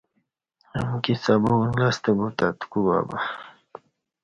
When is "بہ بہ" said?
2.85-3.17